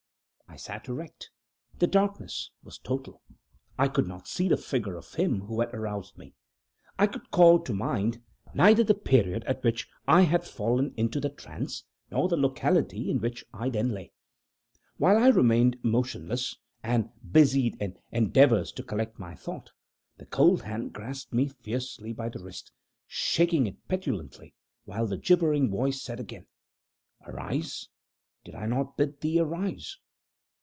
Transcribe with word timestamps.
I 0.53 0.57
sat 0.57 0.89
erect. 0.89 1.29
The 1.79 1.87
darkness 1.87 2.51
was 2.61 2.77
total. 2.77 3.21
I 3.77 3.87
could 3.87 4.05
not 4.05 4.27
see 4.27 4.49
the 4.49 4.57
figure 4.57 4.97
of 4.97 5.13
him 5.13 5.39
who 5.43 5.61
had 5.61 5.73
aroused 5.73 6.17
me. 6.17 6.33
I 6.99 7.07
could 7.07 7.31
call 7.31 7.59
to 7.59 7.73
mind 7.73 8.21
neither 8.53 8.83
the 8.83 8.93
period 8.93 9.45
at 9.45 9.63
which 9.63 9.87
I 10.09 10.23
had 10.23 10.43
fallen 10.43 10.93
into 10.97 11.21
the 11.21 11.29
trance, 11.29 11.85
nor 12.11 12.27
the 12.27 12.35
locality 12.35 13.09
in 13.09 13.21
which 13.21 13.45
I 13.53 13.69
then 13.69 13.91
lay. 13.93 14.11
While 14.97 15.15
I 15.15 15.29
remained 15.29 15.79
motionless, 15.85 16.57
and 16.83 17.11
busied 17.31 17.81
in 17.81 17.97
endeavors 18.11 18.73
to 18.73 18.83
collect 18.83 19.17
my 19.17 19.35
thought, 19.35 19.71
the 20.17 20.25
cold 20.25 20.63
hand 20.63 20.91
grasped 20.91 21.31
me 21.31 21.47
fiercely 21.47 22.11
by 22.11 22.27
the 22.27 22.43
wrist, 22.43 22.73
shaking 23.07 23.67
it 23.67 23.87
petulantly, 23.87 24.53
while 24.83 25.07
the 25.07 25.17
gibbering 25.17 25.69
voice 25.71 26.01
said 26.01 26.19
again: 26.19 26.45
"Arise! 27.25 27.87
did 28.43 28.53
I 28.53 28.65
not 28.65 28.97
bid 28.97 29.21
thee 29.21 29.39
arise?" 29.39 29.97